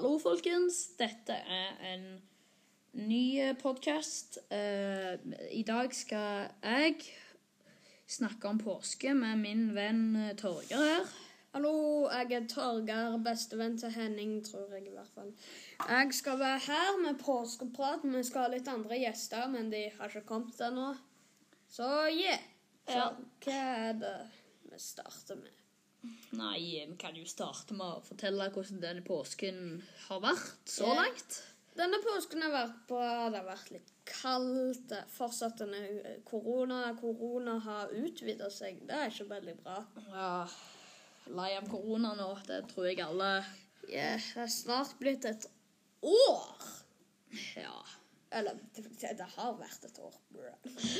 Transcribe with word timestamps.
Hallo, 0.00 0.14
folkens. 0.16 0.76
Dette 0.96 1.34
er 1.52 1.74
en 1.84 2.04
ny 2.96 3.50
podkast. 3.60 4.38
I 5.52 5.60
dag 5.68 5.92
skal 5.92 6.46
jeg 6.64 6.94
snakke 8.08 8.48
om 8.48 8.62
påske 8.64 9.12
med 9.12 9.42
min 9.42 9.66
venn 9.76 10.00
Torger 10.40 10.40
Torgeir 10.40 10.86
her. 10.86 11.12
Hallo, 11.52 11.74
jeg 12.08 12.32
er 12.32 12.48
Torgeir, 12.48 13.18
bestevenn 13.28 13.76
til 13.76 13.92
Henning, 13.92 14.38
tror 14.48 14.72
jeg 14.72 14.88
i 14.88 14.94
hvert 14.96 15.12
fall. 15.12 15.34
Jeg 15.84 16.16
skal 16.16 16.40
være 16.46 16.64
her 16.70 16.96
med 17.04 17.20
påskeprat. 17.20 18.08
Vi 18.08 18.24
skal 18.24 18.46
ha 18.46 18.54
litt 18.56 18.72
andre 18.72 19.02
gjester, 19.04 19.52
men 19.52 19.68
de 19.68 19.84
har 19.98 20.08
ikke 20.08 20.24
kommet 20.32 20.64
ennå. 20.64 20.94
Så 21.68 21.92
yeah. 22.08 22.40
Så 22.88 22.96
Ja. 22.96 23.08
hva 23.44 23.62
er 23.90 24.00
det 24.00 24.18
vi 24.72 24.80
starter 24.80 25.44
med? 25.44 25.60
Nei, 26.32 26.86
vi 26.88 26.96
kan 26.98 27.16
jo 27.16 27.26
starte 27.28 27.74
med 27.76 27.86
å 27.98 28.02
fortelle 28.06 28.46
hvordan 28.54 28.80
denne 28.80 29.02
påsken 29.04 29.82
har 30.08 30.20
vært 30.24 30.68
så 30.70 30.86
Ja. 30.88 30.94
langt. 31.02 31.42
Denne 31.76 32.00
påsken 32.02 32.42
har 32.42 32.50
vært 32.54 32.78
bra. 32.88 33.28
Det 33.30 33.38
har 33.40 33.46
vært 33.46 33.70
litt 33.70 33.90
kaldt. 34.08 34.92
Fortsatt 35.14 35.58
denne 35.60 35.80
eh, 36.00 36.16
korona. 36.26 36.80
Korona 37.00 37.58
har 37.62 37.92
utvida 37.94 38.48
seg. 38.50 38.80
Det 38.88 38.96
er 38.96 39.10
ikke 39.12 39.28
veldig 39.30 39.54
bra. 39.62 39.76
Ja, 40.08 40.48
lei 41.36 41.52
av 41.56 41.68
korona 41.70 42.14
nå. 42.18 42.30
Det 42.48 42.62
tror 42.72 42.88
jeg 42.90 43.00
alle 43.04 43.44
Yeah, 43.90 44.20
det 44.34 44.42
er 44.44 44.50
snart 44.52 44.92
blitt 45.00 45.24
et 45.24 45.46
år. 46.02 46.66
Ja. 47.56 47.78
Eller 48.32 48.58
det, 48.76 48.84
det 49.18 49.26
har 49.36 49.54
vært 49.58 49.84
et 49.88 49.98
år. 49.98 50.14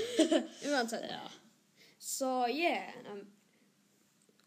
Uansett. 0.71 1.05
ja. 1.11 1.21
Så 1.99 2.31
yeah. 2.49 2.91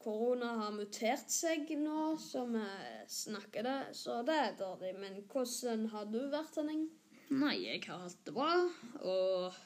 Korona 0.03 0.49
har 0.59 0.73
mutert 0.75 1.31
seg 1.31 1.69
nå 1.79 2.13
som 2.19 2.55
vi 2.57 2.65
snakker 3.09 3.63
det, 3.63 3.77
så 3.95 4.19
det 4.27 4.35
er 4.35 4.57
dårlig. 4.59 4.93
Men 4.99 5.21
hvordan 5.31 5.87
har 5.93 6.09
du 6.11 6.19
vært, 6.31 6.57
Henning? 6.59 6.89
Nei, 7.33 7.55
jeg 7.63 7.85
har 7.87 8.01
hatt 8.03 8.25
det 8.27 8.33
bra. 8.35 8.51
Og 8.99 9.61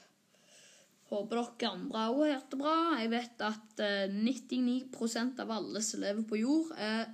håper 1.09 1.42
dere 1.42 1.72
andre 1.72 2.03
òg 2.12 2.22
har 2.25 2.36
hatt 2.36 2.52
det 2.53 2.59
bra. 2.62 2.75
Jeg 3.02 3.14
vet 3.16 3.45
at 3.47 3.81
eh, 3.84 4.14
99% 4.14 5.42
av 5.44 5.56
alle 5.58 5.81
som 5.86 6.03
lever 6.06 6.28
på 6.30 6.42
jord, 6.44 6.69
er 6.78 7.09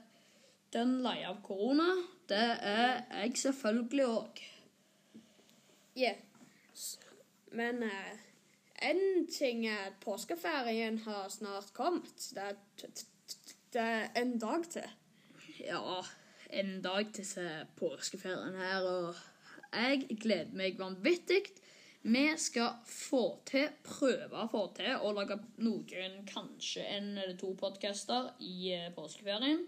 dønn 0.74 1.00
lei 1.06 1.22
av 1.30 1.40
korona. 1.46 1.88
Det 2.30 2.44
er 2.74 3.02
jeg 3.22 3.40
selvfølgelig 3.46 4.06
òg. 4.10 4.44
Yeah. 6.00 6.20
Men 7.54 7.84
eh, 7.86 8.14
en 8.90 9.28
ting 9.32 9.66
er 9.70 9.90
at 9.92 10.00
påskeferien 10.04 11.00
har 11.06 11.30
snart 11.32 11.74
kommet. 11.76 12.30
Det 12.34 12.48
er, 12.52 12.58
det 13.74 13.82
er 13.82 14.10
en 14.22 14.38
dag 14.40 14.66
til. 14.70 14.90
Ja, 15.60 16.02
en 16.50 16.82
dag 16.82 17.14
til 17.14 17.26
så 17.26 17.42
er 17.42 17.70
påskeferien 17.80 18.58
her, 18.60 18.86
og 18.86 19.16
jeg 19.74 20.18
gleder 20.22 20.54
meg 20.58 20.78
vanvittig. 20.80 21.42
Vi 22.04 22.24
skal 22.38 22.82
få 22.86 23.22
til, 23.48 23.70
prøve 23.86 24.44
å 24.44 24.50
få 24.52 24.66
til 24.78 25.00
å 25.00 25.14
lage 25.16 25.40
noen, 25.64 26.20
kanskje 26.28 26.84
en 26.98 27.14
eller 27.16 27.38
to 27.40 27.54
podcaster 27.58 28.34
i 28.44 28.74
eh, 28.76 28.90
påskeferien. 28.94 29.64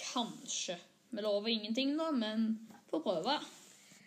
Kanskje. 0.00 0.78
Vi 1.10 1.22
lover 1.22 1.52
ingenting 1.52 1.92
da, 1.98 2.08
men 2.16 2.54
får 2.90 3.04
prøve. 3.04 3.36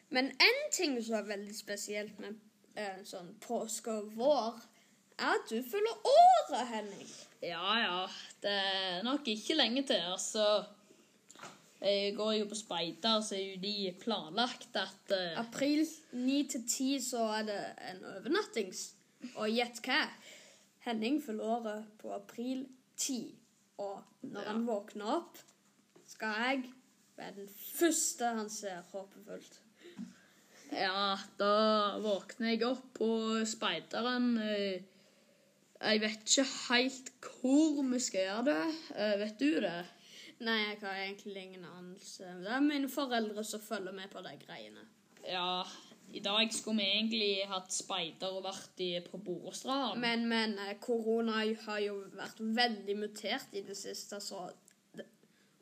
Men 0.10 0.32
en 0.34 0.64
ting 0.74 0.98
som 1.04 1.20
er 1.20 1.30
veldig 1.30 1.56
spesielt 1.56 2.18
med 2.20 2.42
eh, 2.76 3.04
sånn 3.06 3.36
påske 3.44 3.94
og 4.02 4.16
vår, 4.18 4.58
er 5.22 5.38
at 5.38 5.46
du 5.52 5.60
fyller 5.62 6.10
året, 6.10 6.66
Henning. 6.74 7.14
Ja, 7.44 7.74
ja, 7.76 8.04
det 8.44 8.52
er 8.56 9.02
nok 9.04 9.28
ikke 9.28 9.58
lenge 9.58 9.84
til, 9.84 10.00
altså. 10.14 10.64
Jeg 11.84 12.14
går 12.16 12.32
jo 12.38 12.46
på 12.48 12.56
speider, 12.56 13.20
så 13.20 13.36
er 13.36 13.42
jo 13.44 13.58
de 13.60 13.92
planlagt 14.00 14.78
at 14.80 15.12
uh... 15.12 15.42
April 15.42 15.82
9 16.16 16.38
til 16.54 16.64
10 16.64 17.02
så 17.04 17.26
er 17.42 17.50
det 17.50 17.58
en 17.90 18.06
overnattings. 18.14 18.86
Og 19.36 19.52
gjett 19.52 19.82
hva? 19.84 20.06
Henning 20.86 21.20
fyller 21.24 21.52
året 21.58 21.90
på 22.00 22.14
april 22.16 22.64
10. 22.96 23.20
Og 23.84 24.00
når 24.32 24.48
han 24.48 24.64
våkner 24.68 25.12
opp, 25.18 25.44
skal 26.08 26.40
jeg 26.46 26.64
være 27.20 27.36
den 27.42 27.52
første 27.52 28.32
han 28.40 28.50
ser 28.52 28.88
håpefullt. 28.94 29.60
Ja, 30.72 31.20
da 31.38 31.54
våkner 32.02 32.54
jeg 32.54 32.64
opp 32.72 32.88
på 32.96 33.12
speideren. 33.46 34.38
eh, 34.40 34.93
Jeg 35.84 36.00
vet 36.02 36.24
ikke 36.24 36.46
helt 36.70 37.10
hvor 37.28 37.84
vi 37.92 38.00
skal 38.00 38.28
gjøre 38.28 38.44
det. 38.48 38.66
Uh, 38.96 39.16
Vet 39.20 39.40
du 39.40 39.50
det? 39.66 39.80
Nei, 40.44 40.60
jeg 40.60 40.78
har 40.82 41.00
egentlig 41.06 41.42
ingen 41.44 41.66
anelse. 41.66 42.24
Det 42.44 42.52
er 42.52 42.64
mine 42.64 42.90
foreldre 42.92 43.44
som 43.48 43.62
følger 43.64 43.96
med 43.96 44.12
på 44.12 44.24
de 44.24 44.34
greiene. 44.42 44.84
Ja, 45.28 45.64
i 46.14 46.20
dag 46.20 46.54
skulle 46.54 46.78
vi 46.78 46.90
egentlig 46.98 47.48
hatt 47.50 47.72
speider 47.74 48.36
og 48.38 48.44
vært 48.46 48.82
i, 48.84 49.00
på 49.06 49.18
Borestrand. 49.24 50.02
Men, 50.04 50.28
men 50.30 50.60
eh, 50.60 50.76
korona 50.84 51.44
har 51.66 51.80
jo 51.84 51.96
vært 52.18 52.40
veldig 52.40 52.98
mutert 53.00 53.56
i 53.56 53.64
det 53.66 53.78
siste, 53.78 54.20
så 54.22 54.50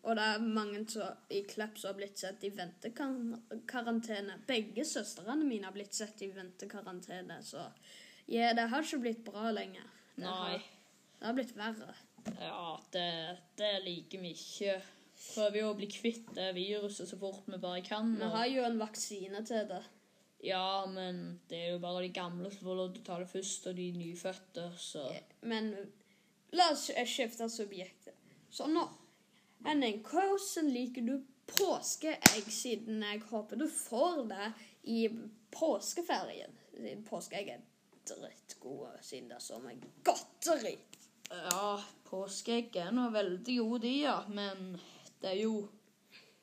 Og 0.02 0.16
det 0.18 0.24
er 0.26 0.40
mange 0.42 0.82
som, 0.90 1.14
i 1.30 1.44
Klepp 1.46 1.78
som 1.78 1.92
har 1.92 1.98
blitt 2.00 2.18
sett 2.18 2.44
i 2.44 2.50
ventekarantene. 2.58 4.40
Begge 4.48 4.86
søstrene 4.86 5.46
mine 5.46 5.66
har 5.70 5.76
blitt 5.76 5.94
sett 5.94 6.22
i 6.26 6.32
ventekarantene, 6.34 7.38
så 7.46 7.68
ja, 8.26 8.54
det 8.58 8.70
har 8.72 8.82
ikke 8.82 9.04
blitt 9.04 9.26
bra 9.28 9.52
lenger. 9.54 10.01
Nei. 10.18 10.58
Det 11.20 11.26
har 11.26 11.34
blitt 11.38 11.54
verre. 11.56 11.94
Ja, 12.40 12.80
det, 12.92 13.38
det 13.58 13.72
liker 13.86 14.22
vi 14.22 14.34
ikke. 14.36 14.76
Prøver 15.22 15.60
jo 15.60 15.72
å 15.72 15.78
bli 15.78 15.88
kvitt 15.90 16.32
det 16.34 16.50
viruset 16.58 17.10
så 17.10 17.18
fort 17.22 17.46
vi 17.46 17.58
bare 17.62 17.82
kan. 17.86 18.16
Vi 18.18 18.26
og- 18.26 18.32
har 18.36 18.48
jo 18.50 18.64
en 18.66 18.80
vaksine 18.82 19.44
til 19.46 19.68
det. 19.70 19.84
Ja, 20.44 20.86
men 20.90 21.40
det 21.50 21.58
er 21.60 21.72
jo 21.76 21.80
bare 21.84 22.02
de 22.02 22.10
gamle 22.10 22.50
som 22.52 22.66
får 22.66 22.76
lov 22.80 22.94
til 22.96 23.04
å 23.04 23.06
ta 23.06 23.18
det 23.22 23.30
først, 23.30 23.68
og 23.70 23.76
de 23.78 23.92
nyfødte, 23.94 24.72
så 24.78 25.04
Men 25.42 25.76
la 26.52 26.72
oss 26.72 26.88
skifte 27.06 27.46
subjektet. 27.50 28.16
Så 28.50 28.66
nå, 28.68 28.88
Henning, 29.64 30.02
hvordan 30.04 30.72
liker 30.74 31.06
du 31.06 31.20
påskeegg, 31.52 32.50
siden 32.50 33.04
jeg 33.06 33.22
håper 33.30 33.56
du 33.62 33.68
får 33.70 34.24
det 34.32 34.48
i 34.90 35.04
påskeferien? 35.54 36.58
Siden 36.74 37.04
påskeegg 37.06 37.50
er 37.54 37.62
drittgode, 38.08 38.92
siden 39.02 39.30
det 39.30 39.38
er 39.38 39.44
så 39.46 39.60
mye 39.64 39.92
godteri. 40.06 40.76
Ja, 41.32 41.78
påskeegg 42.10 42.76
er 42.82 42.92
nå 42.96 43.08
veldig 43.14 43.58
gode, 43.62 43.82
de, 43.86 43.94
ja. 44.04 44.18
Men 44.28 44.74
det 45.22 45.36
er 45.36 45.40
jo 45.44 45.70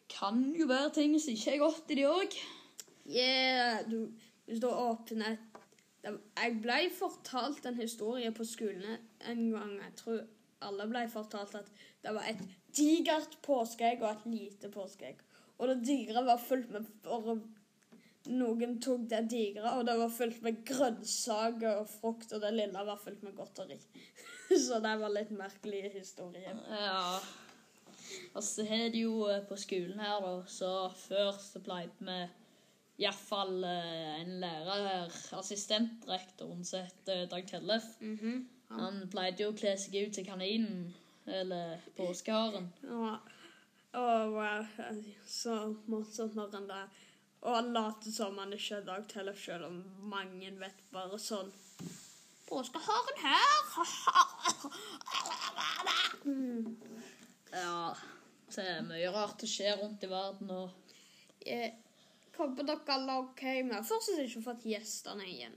Kan 0.08 0.54
jo 0.56 0.64
være 0.66 0.88
ting 0.96 1.18
som 1.20 1.34
ikke 1.34 1.52
er 1.52 1.60
godt 1.60 1.90
i 1.92 1.98
de 1.98 2.06
òg. 2.08 2.36
Yeah, 3.08 3.82
du, 3.84 4.08
hvis 4.46 4.60
du 4.60 4.68
åpner 4.70 5.36
Jeg 6.02 6.54
ble 6.62 6.78
fortalt 6.96 7.66
en 7.68 7.76
historie 7.76 8.32
på 8.32 8.46
skolen 8.48 8.96
en 9.28 9.50
gang. 9.52 9.74
Jeg 9.82 9.94
tror 10.00 10.22
alle 10.64 10.88
ble 10.90 11.04
fortalt 11.12 11.54
at 11.60 11.68
det 12.02 12.14
var 12.16 12.24
et 12.30 12.40
digert 12.76 13.36
påskeegg 13.44 14.02
og 14.02 14.10
et 14.14 14.26
lite 14.32 14.70
påskeegg. 14.72 15.20
Og 15.58 15.68
det 15.68 15.78
digre 15.86 16.24
var 16.24 16.40
fullt 16.40 16.70
med 16.72 16.86
Noen 18.28 18.76
tok 18.84 19.06
det 19.10 19.22
digre, 19.32 19.72
og 19.78 19.86
det 19.88 19.94
var 20.00 20.12
fullt 20.12 20.42
med 20.44 20.62
grønnsaker 20.68 21.80
og 21.80 21.88
frukt, 21.88 22.32
og 22.36 22.42
det 22.44 22.54
lille 22.56 22.86
var 22.90 23.00
fullt 23.00 23.22
med 23.24 23.36
godteri. 23.38 23.78
Så 24.66 24.80
det 24.84 24.94
var 25.00 25.12
litt 25.12 25.30
merkelig 25.36 25.90
historie. 25.94 26.52
Ja. 26.68 27.18
Og 28.34 28.44
så 28.44 28.64
har 28.64 28.88
de 28.92 29.02
jo 29.04 29.26
eh, 29.28 29.42
på 29.48 29.56
skolen 29.60 30.00
her, 30.00 30.20
da, 30.24 30.34
så 30.48 30.68
før 30.96 31.34
så 31.42 31.60
pleide 31.60 31.92
vi 32.00 32.18
iallfall 33.04 33.64
en 33.64 34.30
lærer 34.42 34.86
her, 34.86 35.18
assistentrektoren, 35.38 36.64
som 36.64 36.86
het 36.86 37.12
eh, 37.12 37.26
Dag 37.30 37.44
Tellef. 37.50 37.90
Mhm. 38.00 38.46
Han 38.68 39.04
pleide 39.08 39.44
jo 39.44 39.52
å 39.52 39.56
kle 39.56 39.72
seg 39.80 39.94
ut 39.96 40.16
til 40.16 40.26
kaninen, 40.26 40.88
eller 41.24 41.84
påskeharen. 41.96 42.68
Ja. 42.84 43.18
og 43.98 44.34
eh, 44.44 45.04
så 45.26 45.54
morsomt 45.86 46.36
når 46.36 46.56
han 46.56 46.68
da 46.68 46.82
Og 47.42 47.54
han 47.54 47.72
later 47.72 48.10
som 48.12 48.38
han 48.40 48.52
ikke 48.52 48.80
er 48.80 48.86
Dag 48.86 49.04
Tellef, 49.10 49.40
selv 49.44 49.68
om 49.68 49.82
mange 50.10 50.50
vet 50.58 50.80
bare 50.94 51.18
sånn 51.22 51.52
Påskeharen 52.48 53.18
her! 53.20 53.58
Mm. 56.24 56.76
Ja. 57.52 57.94
Så 58.48 58.64
er 58.64 58.86
mye 58.86 59.10
rart 59.12 59.44
som 59.44 59.50
skjer 59.52 59.76
rundt 59.82 60.04
i 60.04 60.10
verden, 60.10 60.50
og 60.50 60.94
Jeg 61.44 61.74
håper 62.36 62.66
dere 62.66 62.94
alle 62.94 63.14
er 63.14 63.24
OK. 63.26 63.42
Vi 63.42 63.74
har 63.74 63.84
fortsatt 63.86 64.22
ikke 64.24 64.44
fått 64.46 64.66
gjestene 64.68 65.26
igjen. 65.28 65.56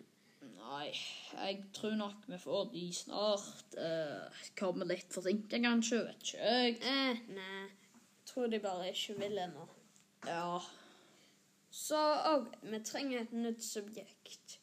Nei, 0.62 0.92
jeg 0.92 1.57
tror 1.75 1.95
nok 2.00 2.28
vi 2.30 2.38
får 2.42 2.69
de 2.74 2.83
snart. 2.95 3.75
Eh, 3.80 4.44
kommer 4.60 4.89
litt 4.89 5.13
forsinka, 5.13 5.60
kanskje. 5.63 6.04
Vet 6.07 6.28
ikke 6.28 6.51
jeg. 6.51 6.78
Eh, 6.92 7.24
nei. 7.38 7.66
Tror 8.30 8.51
de 8.51 8.60
bare 8.63 8.92
ikke 8.92 9.18
vil 9.19 9.39
ennå. 9.48 9.66
Ja. 10.28 10.60
Så 11.71 12.00
òg 12.27 12.50
vi 12.68 12.81
trenger 12.83 13.21
et 13.23 13.35
nytt 13.35 13.63
subjekt. 13.63 14.57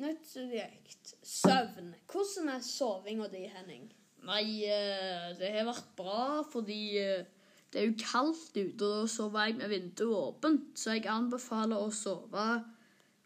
Nytt 0.00 0.24
subjekt. 0.24 1.14
Søvn. 1.20 1.92
Hvordan 2.08 2.48
er 2.54 2.64
sovinga 2.64 3.28
di, 3.32 3.44
Henning? 3.52 3.90
Nei, 4.24 4.64
eh, 4.64 5.32
det 5.36 5.50
har 5.52 5.66
vært 5.68 5.90
bra 5.98 6.42
fordi 6.48 6.82
eh, 7.02 7.26
det 7.72 7.80
er 7.80 7.88
jo 7.88 7.98
kaldt 8.00 8.54
ute, 8.56 8.84
og 8.84 9.02
da 9.02 9.08
sover 9.10 9.50
jeg 9.50 9.58
med 9.58 9.72
vinduet 9.72 10.16
åpent. 10.16 10.70
Så 10.78 10.96
jeg 10.96 11.08
anbefaler 11.10 11.80
å 11.80 11.92
sove 11.92 12.46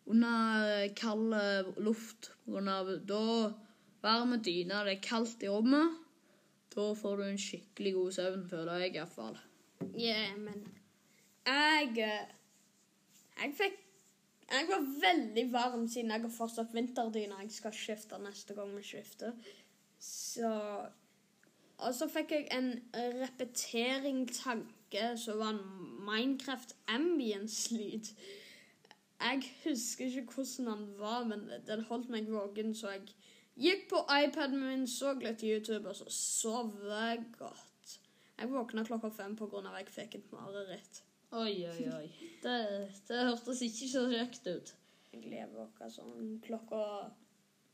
under 0.06 0.86
kald 0.98 1.34
luft. 1.82 2.30
Da 2.46 2.62
av 2.78 2.90
da 3.06 3.22
varme 4.02 4.38
dyne, 4.38 4.84
det 4.86 4.96
er 4.96 5.04
kaldt 5.04 5.42
i 5.42 5.50
rommet. 5.50 6.02
Da 6.74 6.90
får 6.94 7.18
du 7.18 7.24
en 7.26 7.40
skikkelig 7.40 7.92
god 7.96 8.16
søvn, 8.18 8.48
føler 8.50 8.84
jeg 8.84 8.96
iallfall. 8.98 9.38
Ja, 9.96 10.18
men 10.38 10.66
jeg 11.46 12.02
eh, 12.02 12.35
Jeg 13.36 13.54
fikk 13.56 13.82
Jeg 14.46 14.68
var 14.68 14.82
veldig 15.02 15.52
varm 15.52 15.88
siden 15.90 16.10
jeg 16.14 16.22
har 16.22 16.30
fortsatt 16.30 16.74
vinterdyne. 16.74 17.34
Jeg 17.42 17.50
skal 17.50 17.72
skifte 17.74 18.18
neste 18.22 18.54
gang 18.54 18.76
vi 18.76 18.82
skifter. 18.86 19.32
Så 19.98 20.86
Og 21.78 21.94
så 21.94 22.08
fikk 22.08 22.30
jeg 22.32 22.48
en 22.56 22.82
repeteringstanke 22.94 25.18
som 25.20 25.38
var 25.42 25.50
en 25.50 25.60
Minecraft 26.06 26.76
ambience-lyd. 26.88 28.06
Jeg 29.20 29.42
husker 29.64 30.06
ikke 30.06 30.32
hvordan 30.32 30.66
den 30.66 30.98
var, 30.98 31.24
men 31.24 31.50
den 31.66 31.84
holdt 31.84 32.08
meg 32.08 32.32
våken, 32.32 32.74
så 32.74 32.88
jeg 32.94 33.02
gikk 33.56 33.88
på 33.90 34.02
iPaden 34.12 34.60
min, 34.60 34.88
så 34.88 35.14
litt 35.20 35.42
YouTube, 35.42 35.88
og 35.88 35.96
så 35.96 36.04
sov 36.12 36.74
jeg 36.84 37.24
godt. 37.38 37.98
Jeg 38.36 38.52
våkna 38.52 38.84
klokka 38.84 39.08
fem 39.08 39.36
av 39.40 39.54
at 39.56 39.78
jeg 39.78 39.92
fikk 39.94 40.14
et 40.14 40.32
mareritt. 40.32 41.05
Oi, 41.32 41.66
oi, 41.66 41.88
oi. 41.90 42.08
Det, 42.42 42.56
det 43.08 43.22
hørtes 43.26 43.62
ikke 43.66 43.88
så 43.90 44.04
kjekt 44.10 44.46
ut. 44.46 44.74
Jeg 45.12 45.24
lever 45.26 45.64
akkurat 45.64 45.92
sånn 45.92 46.36
klokka 46.44 46.82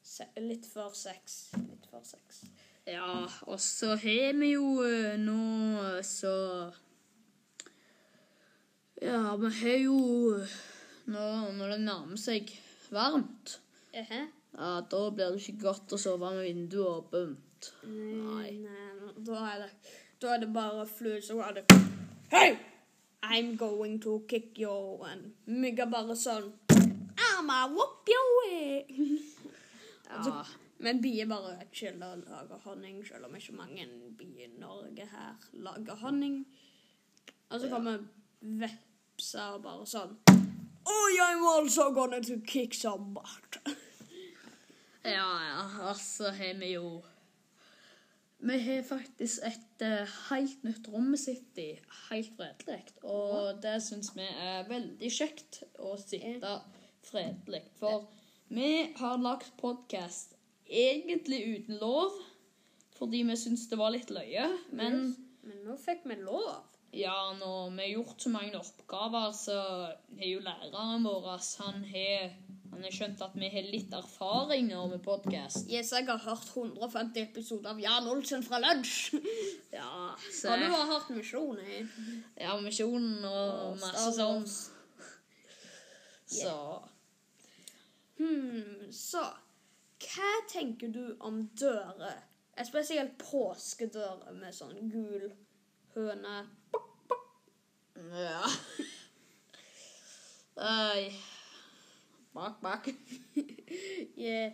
se 0.02 0.26
litt 0.40 0.66
før 0.66 0.94
seks. 0.96 1.50
Litt 1.60 1.88
før 1.90 2.04
seks. 2.06 2.42
Ja, 2.88 3.26
og 3.46 3.60
så 3.62 3.92
har 4.00 4.32
vi 4.40 4.52
jo 4.54 4.70
eh, 4.82 5.14
nå 5.20 6.00
så 6.06 6.32
Ja, 9.02 9.36
vi 9.38 9.50
har 9.60 9.78
jo 9.84 9.98
nå, 11.06 11.26
Når 11.58 11.76
det 11.76 11.78
nærmer 11.84 12.18
seg 12.18 12.50
varmt, 12.90 13.58
Ehe. 13.94 14.24
ja, 14.56 14.72
da 14.90 15.04
blir 15.14 15.30
det 15.36 15.44
ikke 15.44 15.68
godt 15.68 15.94
å 15.94 16.00
sove 16.00 16.32
med 16.34 16.48
vinduet 16.48 16.98
åpent. 17.04 17.70
Nei, 17.86 18.50
nei, 18.64 19.14
da 19.22 19.38
er 19.52 19.64
det 19.66 19.70
Da 20.22 20.34
er 20.34 20.42
det 20.42 20.50
bare 20.54 20.86
flue 20.90 21.22
så 21.22 21.38
går 21.38 21.60
det 21.60 21.80
Hei! 22.34 22.71
I'm 23.22 23.56
going 23.56 24.00
to 24.00 24.24
kick 24.28 24.58
you 24.58 24.98
and 25.06 25.32
meg 25.46 25.78
er 25.78 25.86
bare 25.90 26.16
sånn 26.18 26.50
Arma, 27.22 27.68
whoop 27.70 28.08
your 28.10 28.26
way. 28.40 28.84
Ja, 30.10 30.42
Men 30.82 30.98
bier 31.02 31.28
bare 31.30 31.68
chiller 31.72 32.16
og 32.16 32.24
lager 32.26 32.58
honning, 32.64 32.98
selv 33.06 33.28
om 33.28 33.36
ikke 33.38 33.54
mange 33.54 33.86
bier 34.18 34.48
i 34.48 34.58
Norge 34.58 35.06
her 35.12 35.36
lager 35.52 35.94
honning. 36.02 36.40
Og 37.50 37.60
så 37.60 37.68
kommer 37.70 38.02
vepser 38.40 39.54
og 39.54 39.62
bare 39.62 39.86
sånn 39.86 40.16
Oh, 40.82 41.08
I'm 41.22 41.44
also 41.46 41.92
gonna 41.94 42.20
to 42.20 42.40
kick 42.44 42.74
some 42.74 43.14
butt. 43.14 43.58
ja, 45.04 45.28
ja, 45.46 45.62
altså 45.88 46.24
så 46.24 46.30
har 46.34 46.58
vi 46.58 46.72
jo 46.72 47.02
Vi 48.42 48.56
har 48.58 48.82
faktisk 48.82 49.44
et 49.46 49.82
eh, 49.86 50.14
helt 50.30 50.64
nytt 50.66 50.88
rom 50.90 51.12
vi 51.14 51.18
sitter 51.20 51.62
i, 51.62 51.76
helt 52.08 52.32
fredelig. 52.34 52.80
Og 53.06 53.60
det 53.62 53.76
syns 53.84 54.10
vi 54.16 54.26
er 54.26 54.66
veldig 54.66 55.10
kjekt 55.14 55.60
å 55.78 55.94
sitte 56.00 56.56
fredelig. 57.06 57.62
For 57.78 58.08
vi 58.52 58.72
har 58.98 59.22
lagt 59.22 59.54
podkast 59.60 60.34
egentlig 60.66 61.38
uten 61.52 61.78
lov, 61.78 62.18
fordi 62.98 63.22
vi 63.30 63.38
syns 63.38 63.68
det 63.70 63.78
var 63.78 63.94
litt 63.94 64.10
løye. 64.10 64.48
Men 64.74 65.14
Men 65.42 65.62
nå 65.66 65.78
fikk 65.78 66.04
vi 66.10 66.18
lov. 66.22 66.64
ja, 66.92 67.32
når 67.38 67.70
vi 67.76 67.82
har 67.82 67.94
gjort 67.94 68.20
så 68.20 68.30
mange 68.30 68.58
oppgaver, 68.58 69.30
så 69.32 69.56
har 70.18 70.28
jo 70.28 70.42
læreren 70.44 71.06
vår 71.06 71.40
han 71.62 71.84
har, 71.94 72.34
han 72.72 72.84
har 72.86 72.94
skjønt 72.94 73.20
at 73.20 73.34
vi 73.36 73.48
har 73.52 73.66
litt 73.68 73.92
erfaring 73.92 74.70
nå 74.70 74.86
med 74.88 75.02
podkast. 75.04 75.66
Yes, 75.68 75.90
jeg 75.92 76.06
har 76.08 76.22
hørt 76.24 76.46
150 76.56 77.20
episoder 77.20 77.74
av 77.74 77.80
Jan 77.82 78.08
Olsen 78.08 78.44
fra 78.46 78.60
lunsj. 78.62 79.18
Ja, 79.72 80.14
så 80.32 80.52
Og 80.52 80.60
du 80.60 80.66
har 80.72 80.88
hørt 80.88 81.10
Misjonen. 81.12 81.90
Ja, 82.36 82.56
misjonen 82.60 83.24
og 83.28 83.76
masse 83.80 84.10
sånn. 84.16 84.48
Så 86.32 86.56
Hmm, 88.20 88.88
så 88.92 89.22
hva 90.02 90.32
tenker 90.50 90.92
du 90.92 91.16
om 91.24 91.40
dører? 91.58 92.20
Spesielt 92.62 93.16
påskedører 93.18 94.34
med 94.36 94.54
sånn 94.54 94.90
gul 94.92 95.30
høne. 95.96 96.34
Ja. 98.12 98.42
Nei. 100.62 101.12
Bak, 102.34 102.60
bak. 102.62 102.88
Yeah. 104.16 104.52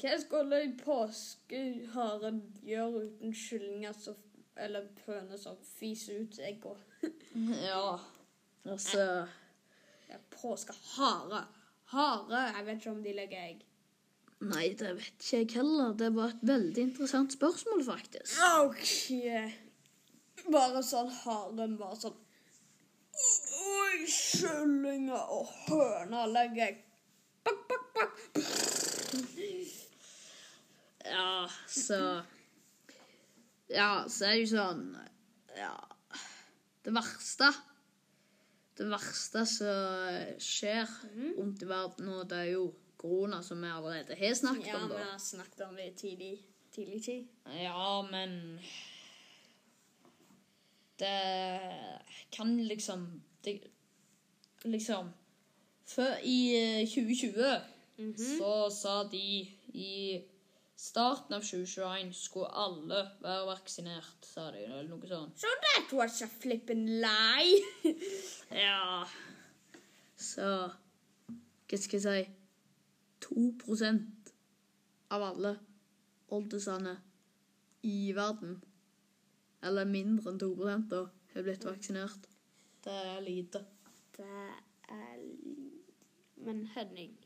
Hva 0.00 0.16
skulle 0.18 0.58
påskeharen 0.80 2.40
gjøre 2.66 3.04
uten 3.06 3.34
kyllinger 3.36 3.94
som 3.94 4.16
eller 4.60 4.88
høner 5.06 5.38
som 5.40 5.56
fiser 5.78 6.24
ut 6.24 6.38
egg 6.44 6.66
og 6.68 6.78
Ja. 7.64 7.98
Altså 8.68 9.04
ja, 10.10 10.18
Påskehare. 10.34 11.44
Hare. 11.90 12.40
Jeg 12.56 12.66
vet 12.66 12.80
ikke 12.80 12.90
om 12.90 13.02
de 13.02 13.12
legger 13.16 13.44
egg. 13.48 13.62
Nei, 14.40 14.68
det 14.78 14.92
vet 14.96 15.24
ikke 15.24 15.38
jeg 15.38 15.48
heller. 15.54 15.94
Det 15.98 16.10
var 16.16 16.34
et 16.34 16.44
veldig 16.48 16.82
interessant 16.82 17.34
spørsmål, 17.34 17.82
faktisk. 17.86 18.38
OK. 18.62 18.90
Bare 20.50 20.82
sånn 20.86 21.10
haren 21.22 21.74
var 21.80 21.96
sånn 22.00 22.16
Oi, 23.70 24.06
kyllinger 24.10 25.22
og 25.36 25.46
høner 25.68 26.26
legger 26.32 26.64
jeg. 26.66 26.76
Bak, 27.44 27.60
bak, 27.68 27.86
bak. 27.94 28.16
Ja, 31.04 31.48
så 31.68 32.22
Ja, 33.70 34.04
så 34.08 34.26
er 34.26 34.34
det 34.36 34.42
jo 34.44 34.50
sånn 34.56 34.82
Ja. 35.56 35.72
Det 36.84 36.92
verste 36.96 37.48
Det 38.78 38.86
verste 38.90 39.42
som 39.48 40.36
skjer 40.40 40.88
rundt 41.38 41.62
i 41.64 41.68
verden 41.68 42.06
nå, 42.08 42.22
det 42.28 42.38
er 42.44 42.50
jo 42.54 42.66
korona, 43.00 43.40
som 43.44 43.60
vi 43.64 43.68
allerede 43.72 44.16
har 44.16 44.34
snakket 44.36 44.66
Ja, 44.70 44.78
om. 44.82 44.88
vi 44.92 45.02
har 45.02 45.18
snakket 45.20 45.60
om 45.66 45.76
det 45.76 45.86
i 45.88 45.94
tidlig, 45.96 46.32
tidlig 46.72 47.02
tid. 47.04 47.28
Ja, 47.60 48.02
men 48.10 48.58
Det 51.00 51.20
kan 52.30 52.56
liksom 52.68 53.22
det, 53.44 53.60
Liksom 54.64 55.10
Før 55.88 56.18
i 56.22 56.40
eh, 56.56 56.88
2020 56.88 58.16
så 58.16 58.52
sa 58.72 59.02
de 59.12 59.48
i 59.76 60.20
starten 60.80 61.36
av 61.36 61.42
2021 61.44 62.12
skulle 62.16 62.48
alle 62.56 63.00
være 63.20 63.48
vaksinert, 63.50 64.24
sa 64.24 64.46
de, 64.54 64.62
eller 64.64 64.86
noe 64.88 65.08
sånt. 65.10 65.42
So 65.42 65.50
that 65.66 65.92
was 65.92 66.22
a 66.24 66.28
flippin' 66.40 66.86
lie. 67.02 67.60
Ja 68.64 69.04
Så 70.16 70.46
Hva 71.68 71.78
skal 71.78 72.00
jeg 72.00 72.24
si 72.24 73.26
2% 73.28 74.32
av 75.12 75.26
alle 75.28 75.54
oldisene 76.32 76.96
i 77.86 78.12
verden, 78.16 78.56
eller 79.62 79.88
mindre 79.88 80.32
enn 80.32 80.40
2 80.40 80.50
da, 80.90 81.04
har 81.34 81.46
blitt 81.46 81.66
vaksinert. 81.68 82.29
Det 82.84 82.92
er 82.92 83.20
lite. 83.24 83.64
det 84.16 84.28
er 84.88 85.18
Men 86.40 86.62
Henning, 86.74 87.16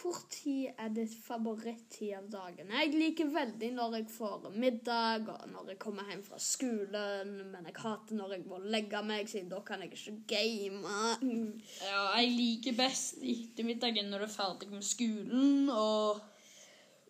hvor 0.00 0.16
tid 0.30 0.68
er 0.78 0.90
ditt 0.94 1.14
favorittid 1.24 2.12
av 2.18 2.26
dagen? 2.30 2.70
Jeg 2.70 2.90
liker 2.94 3.30
veldig 3.34 3.70
når 3.74 3.96
jeg 3.98 4.06
får 4.14 4.48
middag, 4.54 5.28
og 5.30 5.48
når 5.50 5.72
jeg 5.72 5.78
kommer 5.82 6.10
hjem 6.10 6.22
fra 6.26 6.38
skolen, 6.42 7.32
men 7.52 7.66
jeg 7.70 7.76
hater 7.82 8.18
når 8.18 8.34
jeg 8.36 8.44
må 8.50 8.58
legge 8.62 9.00
meg, 9.06 9.30
siden 9.30 9.50
da 9.50 9.60
kan 9.66 9.82
jeg 9.82 9.92
ikke 9.94 10.16
game. 10.34 10.82
Ja, 11.82 12.04
jeg 12.20 12.30
liker 12.36 12.78
best 12.78 13.22
ettermiddagen 13.22 14.10
når 14.10 14.24
du 14.24 14.28
er 14.28 14.34
ferdig 14.36 14.70
med 14.70 14.86
skolen, 14.86 15.68
og 15.70 16.22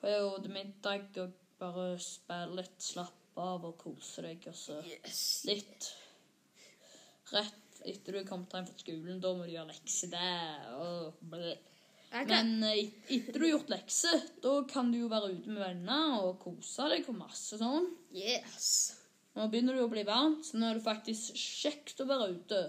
og 0.05 0.43
til 0.45 0.53
middag 0.53 1.17
og 1.23 1.31
bare 1.59 1.99
spille 2.05 2.59
litt, 2.59 2.75
slappe 2.85 3.41
av 3.41 3.65
og 3.65 3.79
kose 3.81 4.21
deg, 4.27 4.43
og 4.51 4.57
så 4.59 4.77
Yes. 4.85 5.23
litt 5.49 5.89
rett 7.35 7.61
etter 7.85 8.15
du 8.15 8.21
er 8.23 8.27
kommet 8.29 8.53
hjem 8.55 8.67
fra 8.69 8.81
skolen, 8.81 9.21
da 9.21 9.33
må 9.37 9.45
du 9.45 9.53
gjøre 9.53 9.71
lekser 9.73 10.13
der, 10.13 10.69
og 10.81 11.23
bleh. 11.33 11.71
Men 12.15 12.63
eh, 12.63 12.93
etter 13.11 13.41
du 13.41 13.43
har 13.43 13.57
gjort 13.57 13.73
lekser, 13.73 14.21
da 14.43 14.53
kan 14.71 14.93
du 14.93 15.01
jo 15.01 15.11
være 15.11 15.33
ute 15.35 15.51
med 15.51 15.65
venner 15.65 16.21
og 16.23 16.39
kose 16.45 16.87
deg 16.93 17.09
og 17.11 17.19
masse 17.19 17.59
sånn. 17.61 17.91
yes. 18.15 18.69
Nå 19.35 19.49
begynner 19.51 19.75
det 19.75 19.83
å 19.83 19.91
bli 19.91 20.05
varmt, 20.07 20.47
så 20.47 20.61
nå 20.61 20.69
er 20.69 20.79
det 20.79 20.85
faktisk 20.85 21.35
kjekt 21.35 21.99
å 22.05 22.07
være 22.07 22.29
ute. 22.37 22.61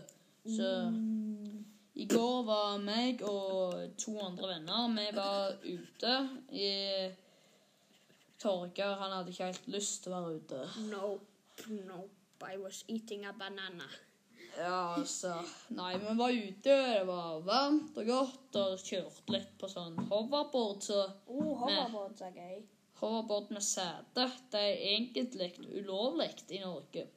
Så 0.50 0.72
i 1.96 2.08
går 2.10 2.40
var 2.48 2.80
meg 2.82 3.22
og 3.26 3.94
to 4.02 4.16
andre 4.26 4.56
venner, 4.56 4.90
vi 4.98 5.06
var 5.16 5.54
ute 5.62 6.16
i 6.50 6.72
Torgeir, 8.42 8.98
han 9.00 9.14
hadde 9.14 9.32
ikke 9.32 9.52
helt 9.52 9.70
lyst 9.78 10.04
til 10.04 10.12
å 10.12 10.24
være 10.26 10.42
ute. 10.42 10.66
Nope, 10.90 11.70
nope. 11.86 12.12
I 12.46 12.58
was 12.60 12.82
eating 12.92 13.24
a 13.26 13.32
banana. 13.34 13.88
Ja, 14.58 14.96
altså 14.96 15.34
Nei, 15.76 15.92
vi 16.00 16.14
var 16.18 16.32
ute, 16.32 16.76
det 16.94 17.04
var 17.08 17.42
varmt 17.44 17.98
og 18.00 18.08
godt, 18.08 18.56
og 18.62 18.80
kjørte 18.88 19.34
litt 19.36 19.52
på 19.60 19.68
sånn 19.72 19.98
hoverboard, 20.10 20.80
så 20.86 21.02
Oh, 21.28 21.52
Hoverboard 21.60 22.22
er 22.24 22.38
gøy. 22.38 22.62
hoverboard 23.02 23.52
med 23.52 23.66
sete, 23.66 24.30
det 24.54 24.62
er 24.62 24.86
egentlig 24.94 25.50
ulovlig 25.82 26.30
i 26.56 26.62
Norge. 26.64 27.08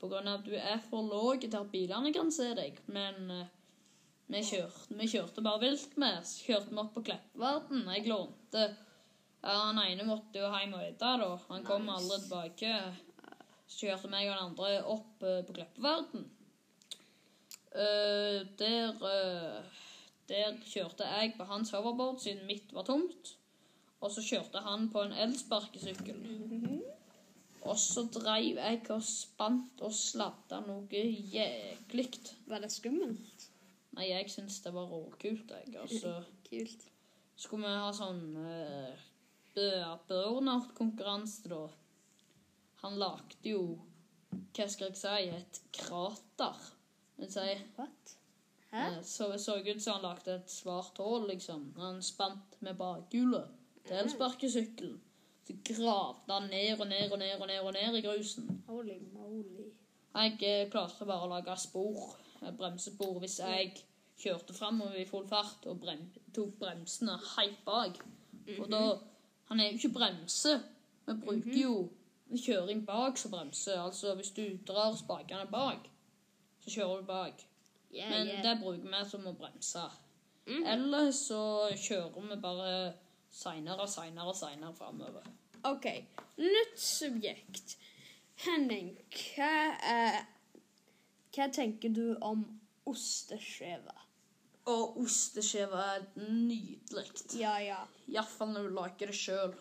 På 0.00 0.08
grunn 0.08 0.28
av 0.30 0.38
at 0.40 0.46
du 0.46 0.54
er 0.56 0.78
for 0.88 1.02
lav 1.04 1.40
til 1.42 1.56
at 1.58 1.72
bilene 1.72 2.12
kan 2.14 2.30
se 2.32 2.46
deg. 2.56 2.78
Men 2.88 3.18
uh, 3.34 3.42
vi, 4.32 4.40
kjørte, 4.46 4.94
vi 4.96 5.08
kjørte 5.12 5.42
bare 5.44 5.60
vilt 5.66 5.98
med. 6.00 6.22
Så 6.24 6.46
kjørte 6.46 6.70
vi 6.72 6.80
opp 6.80 6.94
på 6.94 7.02
Kleppverden. 7.10 7.82
Jeg 7.98 8.06
lånte 8.08 8.62
ja, 9.42 9.58
Han 9.66 9.82
ene 9.82 10.06
måtte 10.08 10.40
jo 10.40 10.48
hjem 10.54 10.72
og 10.78 10.86
ete, 10.86 11.10
da. 11.20 11.28
Han 11.50 11.66
kom 11.68 11.84
Nice. 11.84 11.98
aldri 11.98 12.20
tilbake. 12.22 12.72
Så 13.66 13.84
kjørte 13.90 14.08
meg 14.14 14.30
og 14.30 14.36
den 14.38 14.46
andre 14.46 14.70
opp 14.94 15.26
uh, 15.26 15.42
på 15.44 15.58
Kleppverden. 15.58 16.24
Eh, 17.70 18.40
der, 18.58 18.94
uh, 18.98 19.64
der 20.28 20.56
kjørte 20.66 21.06
jeg 21.06 21.34
på 21.36 21.44
hans 21.46 21.70
hoverboard 21.70 22.18
siden 22.18 22.46
mitt 22.46 22.74
var 22.74 22.82
tomt. 22.88 23.36
Og 24.00 24.10
så 24.10 24.24
kjørte 24.24 24.62
han 24.64 24.88
på 24.90 25.02
en 25.04 25.12
elsparkesykkel. 25.12 26.18
Og 27.60 27.76
så 27.78 28.06
dreiv 28.08 28.56
jeg 28.56 28.80
og 28.90 29.02
spant 29.04 29.82
og 29.84 29.92
sladda 29.94 30.62
noe 30.64 31.02
jæklig. 31.34 32.08
Var 32.48 32.64
det 32.64 32.72
skummelt? 32.72 33.46
Nei, 33.94 34.08
jeg 34.08 34.30
syns 34.32 34.60
det 34.64 34.72
var 34.74 34.88
råkult, 34.88 35.52
jeg. 35.52 35.76
Altså, 35.82 36.16
Kult. 36.50 36.86
skulle 37.36 37.68
vi 37.68 37.82
ha 37.82 37.92
sånn 37.94 38.24
uh, 38.40 39.04
burnout-konkurranse, 40.08 41.50
da. 41.52 41.62
Han 42.82 42.98
lagde 42.98 43.52
jo, 43.52 43.62
hva 44.56 44.66
skal 44.72 44.88
jeg 44.88 44.98
si, 44.98 45.30
et 45.36 45.62
krater. 45.76 46.70
Vil 47.20 47.32
si, 47.32 47.52
What? 47.78 48.16
Hæ? 48.72 48.86
Eh, 48.86 49.02
Så 49.04 49.28
det 49.32 49.40
så 49.40 49.56
ut 49.60 49.82
som 49.82 49.92
han 49.92 50.02
lagde 50.02 50.34
et 50.34 50.50
svart 50.50 50.98
hull, 50.98 51.28
liksom. 51.28 51.74
Han 51.78 52.02
spant 52.02 52.56
med 52.60 52.74
bakhjulet 52.74 53.48
til 53.86 53.96
elsparkesykkelen. 53.96 55.00
Så 55.46 55.56
gravde 55.64 56.32
han 56.32 56.50
ned 56.50 56.80
og 56.80 56.86
ned 56.86 57.12
og 57.12 57.18
ned 57.18 57.40
og 57.40 57.46
ned 57.46 57.60
og 57.60 57.72
ned 57.72 57.96
i 57.96 58.06
grusen. 58.06 58.62
Holy 58.68 58.98
moly. 59.12 59.68
Jeg 60.14 60.38
eh, 60.42 60.70
klarte 60.70 61.06
bare 61.06 61.26
å 61.26 61.30
lage 61.30 61.56
spor, 61.58 62.16
eh, 62.42 62.52
bremsespor, 62.56 63.18
hvis 63.18 63.38
jeg 63.38 63.76
kjørte 64.20 64.54
framover 64.54 64.98
i 65.00 65.06
full 65.08 65.26
fart 65.28 65.66
og 65.66 65.80
brem 65.80 66.02
tok 66.34 66.58
bremsene 66.60 67.18
helt 67.36 67.64
bak. 67.64 68.02
For 68.56 68.66
da 68.66 68.98
Han 69.50 69.60
er 69.60 69.64
jo 69.64 69.78
ikke 69.78 69.92
bremse. 69.98 70.62
Vi 71.06 71.14
bruker 71.24 71.56
jo 71.62 71.88
kjøring 72.38 72.84
bak 72.86 73.18
som 73.18 73.30
bremse. 73.30 73.74
Altså 73.74 74.14
hvis 74.14 74.30
du 74.30 74.44
drar 74.66 74.94
spakene 74.94 75.46
bak, 75.50 75.88
så 76.60 76.70
kjører 76.70 77.00
du 77.00 77.08
bak. 77.08 77.46
Yeah, 77.90 78.10
Men 78.10 78.26
yeah. 78.26 78.42
det 78.44 78.56
bruker 78.62 78.86
vi 78.86 79.04
som 79.10 79.26
å 79.26 79.34
bremse. 79.34 79.84
Mm. 80.46 80.66
Eller 80.66 81.10
så 81.14 81.42
kjører 81.76 82.28
vi 82.30 82.40
bare 82.42 82.74
seinere 83.30 83.86
seinere 83.88 84.34
seinere 84.34 84.74
framover. 84.74 85.26
OK. 85.68 85.86
Nytt 86.40 86.78
subjekt. 86.80 87.76
Henning, 88.40 88.94
hva, 89.12 89.54
er, 89.84 90.22
hva 91.34 91.48
tenker 91.52 91.92
du 91.92 92.14
om 92.24 92.46
osteskive? 92.88 93.96
Og 94.70 95.00
osteskive 95.02 95.82
er 95.96 96.06
nydelig. 96.16 97.10
Ja, 97.36 97.58
ja. 97.60 97.82
Iallfall 98.08 98.54
når 98.54 98.70
du 98.70 98.78
lager 98.78 99.12
det 99.12 99.18
sjøl. 99.18 99.52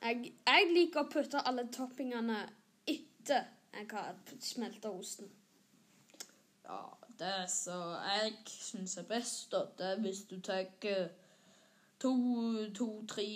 Jeg, 0.00 0.32
jeg 0.46 0.70
liker 0.72 1.02
å 1.02 1.10
putte 1.10 1.42
alle 1.44 1.66
toppingene 1.72 2.44
etter 2.88 3.52
jeg 3.76 3.88
har 3.92 4.16
smelta 4.40 4.92
osten. 4.92 5.28
Ja, 6.66 6.82
det 7.18 7.50
som 7.50 7.94
jeg 8.02 8.32
syns 8.50 8.96
er 8.98 9.06
best, 9.08 9.50
da, 9.52 9.64
det 9.78 9.86
er 9.92 10.00
hvis 10.02 10.24
du 10.30 10.40
tar 10.40 10.66
to, 12.00 12.12
to, 12.74 13.06
tre, 13.08 13.26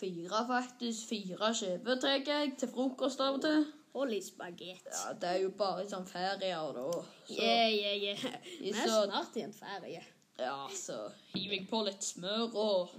fire 0.00 0.46
faktisk. 0.48 1.08
Fire 1.08 1.54
skiver 1.54 2.00
tar 2.00 2.18
jeg 2.26 2.56
til 2.58 2.68
frokost 2.68 3.20
av 3.20 3.38
og 3.38 3.44
til. 3.44 3.64
Holy 3.92 4.22
spagett. 4.24 4.86
Ja, 4.88 5.12
Det 5.20 5.28
er 5.28 5.42
jo 5.42 5.50
bare 5.58 5.84
sånn 5.88 6.06
ferier, 6.08 6.72
da. 6.72 6.86
Så, 7.28 7.36
Yeah, 7.36 7.68
yeah, 7.68 7.96
yeah. 8.02 8.38
Vi 8.60 8.70
er 8.72 8.88
snart 8.88 9.36
i 9.36 9.44
en 9.44 9.52
ferie. 9.52 10.00
Ja, 10.38 10.68
så 10.74 10.96
hiver 11.34 11.54
jeg 11.56 11.66
på 11.70 11.82
litt 11.86 12.02
smør 12.02 12.54
og 12.58 12.94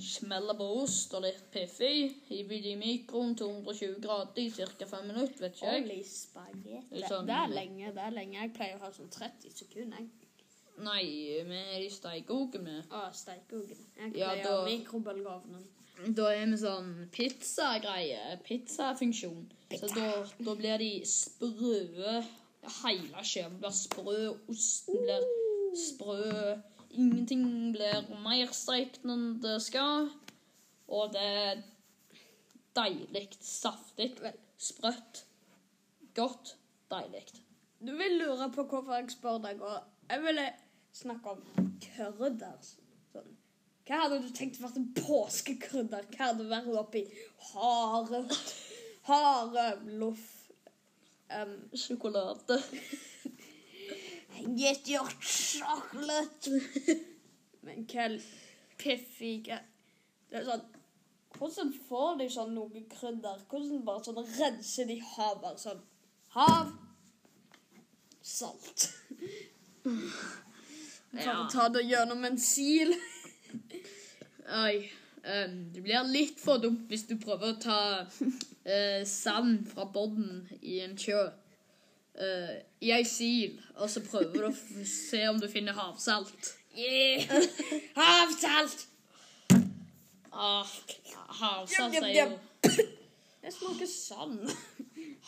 smeller 0.00 0.54
på 0.56 0.68
ost 0.82 1.12
og 1.14 1.22
litt 1.26 1.42
piffi. 1.52 1.90
Hiver 2.28 2.62
det 2.62 2.72
i 2.72 2.78
mikroen 2.80 3.34
220 3.36 4.00
grader 4.00 4.42
i 4.42 4.50
ca. 4.50 4.86
fem 4.86 5.06
minutter, 5.10 5.40
vet 5.44 5.54
ikke 5.58 5.66
jeg. 5.66 5.82
Holy 5.82 6.02
spagett. 6.04 6.90
Det 6.90 7.02
er 7.02 7.08
sånn- 7.08 7.26
det 7.26 7.34
er 7.36 7.48
lenge. 7.48 7.92
det 7.94 8.02
er 8.06 8.10
lenge. 8.10 8.38
Jeg 8.40 8.52
pleier 8.54 8.76
å 8.76 8.80
ha 8.80 8.90
sånn 8.90 9.10
30 9.10 9.50
sekunder. 9.56 9.98
jeg. 9.98 10.08
Nei, 10.78 11.04
vi 11.44 11.84
i 11.86 11.90
stekeogen 11.90 12.62
med. 12.64 12.84
Å, 12.90 13.10
stekeogen. 13.12 13.76
Jeg 13.98 14.16
Ja, 14.16 14.30
pleier 14.30 14.44
da- 14.44 14.64
mikrobølgeovnen. 14.64 15.66
Da 16.14 16.30
er 16.32 16.46
vi 16.46 16.56
sånn 16.56 17.10
pizzagreie. 17.12 18.38
Pizzafunksjon. 18.44 19.46
Så 19.76 19.86
da, 19.94 20.24
da 20.44 20.54
blir 20.54 20.78
de 20.78 21.02
sprø. 21.04 22.24
Hele 22.82 23.22
skiva 23.22 23.50
blir 23.50 23.70
sprø. 23.70 24.38
Osten 24.48 24.96
blir 25.04 25.20
sprø. 25.76 26.56
Ingenting 26.90 27.44
blir 27.74 28.08
mer 28.24 28.50
steikt 28.56 29.04
enn 29.06 29.38
det 29.42 29.58
skal. 29.62 30.10
Og 30.90 31.12
det 31.14 31.26
er 31.42 31.62
deilig. 32.76 33.28
Saftig. 33.40 34.12
Sprøtt. 34.58 35.24
Godt. 36.14 36.56
Deilig. 36.90 37.24
Du 37.80 37.94
vil 37.96 38.18
lure 38.18 38.50
på 38.52 38.66
hvorfor 38.68 38.98
jeg 38.98 39.12
spør 39.14 39.38
deg, 39.40 39.60
og 39.62 40.10
jeg 40.10 40.22
ville 40.24 40.46
snakke 40.92 41.32
om 41.32 41.70
krydder. 41.80 42.58
Sånn. 43.12 43.30
Hva 43.88 44.02
hadde 44.02 44.18
du 44.24 44.28
tenkt 44.36 44.58
vært 44.60 44.76
en 44.76 44.90
påskekrydder? 44.98 46.10
Hva 46.12 46.32
hadde 46.32 46.48
vært 46.50 46.68
oppi 46.82 47.04
hare, 47.52 48.20
hare 49.08 49.66
loff 50.02 50.26
um, 51.30 51.56
Sjokolade. 51.72 52.60
Get 54.56 54.88
your 54.88 55.08
chocolate. 55.20 56.50
Men 57.62 57.86
hvem 57.90 58.20
piffige 58.80 59.58
Det 60.30 60.40
er 60.40 60.46
sånn 60.46 60.68
Hvordan 61.36 61.72
får 61.88 62.16
de 62.20 62.28
sånn 62.32 62.54
noe 62.56 62.82
krydder? 62.90 63.42
Hvordan 63.48 63.84
bare 63.86 64.04
sånn 64.04 64.22
renser 64.38 64.88
de 64.88 64.96
havet? 65.14 65.60
Sånn 65.62 65.82
hav 66.36 66.72
Salt. 68.20 68.90
Ja. 71.10 71.48
ta 71.50 71.68
det 71.72 71.80
gjennom 71.88 72.24
en 72.28 72.36
sil. 72.38 72.92
Oi. 74.60 74.90
Um, 75.20 75.56
det 75.74 75.82
blir 75.84 76.06
litt 76.08 76.38
for 76.40 76.60
dumt 76.62 76.86
hvis 76.88 77.02
du 77.08 77.16
prøver 77.20 77.50
å 77.50 77.58
ta 77.60 77.80
uh, 78.06 79.02
sand 79.04 79.66
fra 79.68 79.84
bunnen 79.92 80.46
i 80.62 80.78
en 80.84 80.94
sjø. 81.00 81.26
Eh, 82.14 82.62
I 82.80 82.92
ei 82.96 83.04
sil, 83.06 83.60
og 83.76 83.90
så 83.90 84.02
prøver 84.04 84.32
du 84.32 84.46
å 84.48 84.86
se 84.86 85.22
om 85.28 85.40
du 85.40 85.48
finner 85.50 85.76
havsalt. 85.76 86.54
Yeah. 86.76 87.26
Havsalt! 87.98 88.86
Ah, 90.30 90.66
havsalt 91.40 91.96
er 91.98 92.12
jo 92.14 92.38
Det 93.42 93.50
smaker 93.52 93.88
sand. 93.90 94.50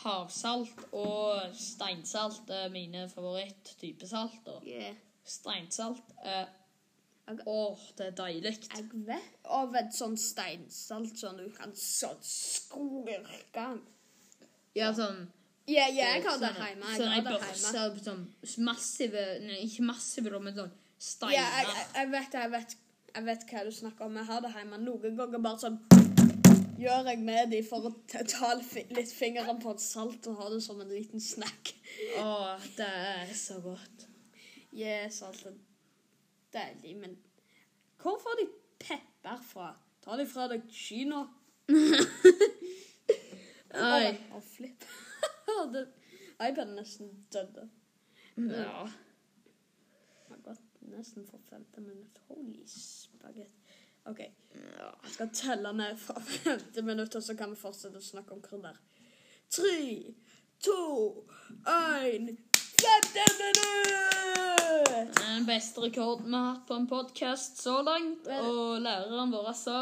Havsalt 0.04 0.84
og 0.92 1.56
steinsalt 1.58 2.50
er 2.54 2.70
mine 2.72 3.08
favoritttyper 3.10 4.06
salt. 4.06 4.46
Og 4.46 4.66
Yeah. 4.66 4.94
steinsalt 5.24 6.14
er 6.22 6.46
Åh, 7.28 7.38
Åh, 7.46 7.78
det 7.98 8.06
er 8.06 8.10
deilig. 8.10 8.58
Jeg 8.74 8.88
vet 8.92 9.36
av 9.44 9.74
et 9.78 9.94
sånn 9.94 10.16
steinsalt 10.18 11.18
sånn 11.18 11.38
du 11.38 11.46
kan 11.54 11.70
sånn 11.78 12.18
skurke. 12.26 13.66
Ja, 14.74 14.90
sånn 14.92 15.28
Ja, 15.66 15.86
ja, 15.86 16.14
jeg 16.16 16.24
har 16.24 16.38
det 16.38 16.48
sånne- 16.48 16.68
hjemme. 16.68 16.86
Jeg 16.90 17.00
Sånne 17.00 17.14
hjemme. 17.14 17.38
børser, 17.38 17.98
sånn 18.04 18.64
massive 18.64 19.24
Nei, 19.46 19.58
ikke 19.66 19.82
massive, 19.86 20.40
men 20.42 20.54
sånn 20.56 20.70
steiner. 20.98 21.34
Ja, 21.36 21.44
jeg, 21.62 21.66
jeg- 21.66 21.94
jeg 21.94 22.10
vet 22.10 22.32
jeg 22.32 22.50
vet, 22.50 22.76
jeg 23.14 23.24
vet 23.24 23.46
hva 23.50 23.64
du 23.64 23.70
snakker 23.70 24.04
om. 24.06 24.16
Jeg 24.16 24.24
har 24.26 24.40
det 24.40 24.52
hjemme. 24.54 24.78
Noen 24.82 25.16
ganger 25.16 25.38
bare 25.38 25.58
sånn 25.58 25.78
gjør 26.82 27.04
jeg 27.06 27.18
med 27.22 27.50
dem 27.50 27.64
for 27.64 27.78
å 27.86 27.92
ta 28.26 28.54
litt 28.56 29.12
fingeren 29.14 29.60
på 29.62 29.70
et 29.70 29.80
salt 29.80 30.26
og 30.26 30.36
ha 30.40 30.48
det 30.50 30.62
som 30.62 30.80
en 30.80 30.88
liten 30.88 31.20
snack. 31.20 31.74
Å, 32.18 32.58
det 32.76 32.88
er 32.88 33.26
så 33.32 33.60
godt. 33.62 34.06
Ja, 34.72 35.08
salt 35.10 35.44
er 35.46 35.52
deilig, 36.52 36.96
men 36.96 37.16
hvor 38.02 38.18
får 38.18 38.36
de 38.40 38.48
pepper 38.80 39.38
fra? 39.52 39.76
Tar 40.02 40.16
de 40.18 40.26
fra 40.26 40.48
deg 40.48 40.62
Kina? 40.72 41.28
Oi. 43.72 44.18
Oh, 44.34 44.40
flipp. 44.40 44.84
Det- 45.72 45.88
iPaden 46.42 46.74
nesten 46.74 47.10
dødd. 47.32 47.68
Ja. 48.36 48.88
har 50.28 50.36
gått 50.42 50.80
nesten 50.80 51.26
for 51.28 51.38
15 51.50 51.84
minutter. 51.86 52.22
Holy 52.28 52.62
spagett. 52.66 53.52
OK, 54.04 54.18
jeg 54.18 55.10
skal 55.12 55.28
telle 55.34 55.72
ned 55.72 55.96
fra 55.96 56.20
50 56.20 56.82
minutter, 56.82 57.20
så 57.20 57.36
kan 57.38 57.50
vi 57.50 57.56
fortsette 57.60 58.00
å 58.00 58.02
snakke 58.02 58.34
om 58.34 58.40
krydder. 58.42 58.78
Tre, 59.52 60.14
to, 60.64 60.78
én 61.68 62.32
50 62.82 63.36
minutter! 63.38 65.12
Den 65.20 65.46
beste 65.46 65.80
rekorden 65.84 66.26
vi 66.26 66.36
har 66.36 66.48
hatt 66.54 66.66
på 66.66 66.74
en 66.80 66.88
podkast 66.90 67.62
så 67.62 67.76
langt. 67.86 68.26
Og 68.26 68.80
læreren 68.82 69.30
vår 69.32 69.52
sa 69.54 69.76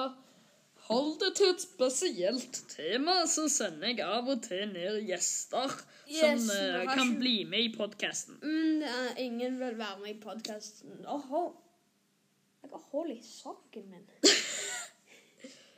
Hold 0.91 1.21
det 1.21 1.31
til 1.39 1.53
et 1.53 1.63
spesielt 1.63 2.57
tema, 2.73 3.21
så 3.31 3.45
sender 3.49 3.93
jeg 3.93 4.01
av 4.03 4.29
og 4.33 4.41
til 4.43 4.65
ned 4.73 5.01
gjester 5.07 5.71
Yes, 6.11 6.19
som 6.19 6.49
vi 6.51 6.57
eh, 6.67 6.87
kan 6.89 7.05
ikke- 7.07 7.19
bli 7.21 7.35
med 7.45 7.59
i 7.69 7.77
podkasten. 7.77 8.41
Mm, 8.43 8.83
uh, 8.83 9.13
ingen 9.23 9.61
vil 9.61 9.79
være 9.79 9.99
med 10.01 10.11
i 10.11 10.21
podkasten. 10.21 11.05
Åhå. 11.07 11.43
Jeg 12.63 12.71
har 12.73 12.83
hull 12.91 13.11
i 13.15 13.21
saken 13.23 13.91
min. 13.91 14.09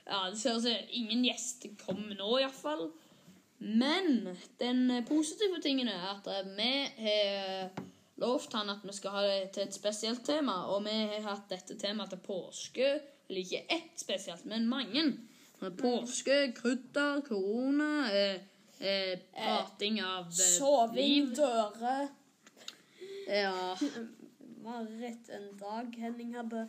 Ja, 0.07 0.31
det 0.31 0.39
ser 0.41 0.57
ut 0.57 0.63
som 0.63 0.73
ingen 0.91 1.23
gjester 1.25 1.71
kommer 1.87 2.17
nå, 2.19 2.39
iallfall. 2.39 2.89
Men 3.59 4.37
den 4.59 5.05
positive 5.07 5.61
tingen 5.63 5.89
er 5.89 6.09
at 6.17 6.27
vi 6.57 6.73
har 6.99 7.71
lovt 8.17 8.53
han 8.53 8.71
at 8.71 8.83
vi 8.83 8.93
skal 8.97 9.15
ha 9.15 9.23
det 9.29 9.53
til 9.55 9.63
et 9.63 9.75
spesielt 9.75 10.25
tema, 10.27 10.57
og 10.75 10.83
vi 10.85 10.91
har 10.91 11.23
hatt 11.29 11.47
dette 11.53 11.79
temaet 11.79 12.11
til 12.11 12.19
påske. 12.27 12.89
Eller 13.29 13.41
ikke 13.41 13.65
ett 13.69 14.01
spesielt, 14.01 14.45
men 14.45 14.69
mange. 14.69 15.05
Påske, 15.79 16.53
krydder, 16.57 17.21
korona, 17.27 18.11
eh, 18.13 18.41
eh, 18.81 19.19
prating 19.37 20.01
av 20.03 20.27
eh, 20.27 20.49
Soving, 20.59 20.97
liv. 20.97 21.35
dører 21.37 22.09
Ja. 23.29 23.77
Mareritt 24.63 25.29
en 25.31 25.47
dag 25.59 25.95
Henning 25.99 26.35
hadde. 26.37 26.67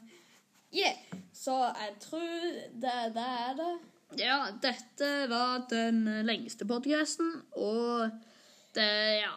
Yeah. 0.73 0.97
Så 1.33 1.55
jeg 1.57 1.95
tror 1.99 2.45
det, 2.81 2.93
det 3.17 3.25
er 3.25 3.57
det. 3.57 3.73
Ja, 4.21 4.37
dette 4.61 5.09
var 5.29 5.65
den 5.69 6.05
lengste 6.25 6.65
podcasten, 6.69 7.31
og 7.57 8.09
det, 8.77 8.89
ja, 9.23 9.33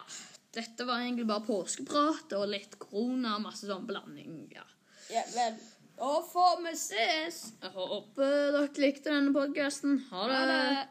dette 0.53 0.85
var 0.85 1.01
egentlig 1.01 1.25
bare 1.29 1.45
påskeprat 1.45 2.33
og 2.37 2.45
litt 2.53 2.77
korona 2.81 3.35
og 3.37 3.45
masse 3.49 3.69
sånn 3.69 3.89
blanding, 3.89 4.43
ja. 4.53 4.65
Yeah, 5.09 5.33
vel. 5.33 5.57
Da 5.97 6.21
får 6.31 6.59
vi 6.61 6.73
ses. 6.77 7.39
Jeg 7.63 7.71
håper 7.73 8.35
dere 8.53 8.83
likte 8.83 9.09
denne 9.09 9.33
podcasten. 9.33 9.97
Ha 10.11 10.27
det. 10.29 10.35
Ha 10.37 10.45
det. 10.51 10.83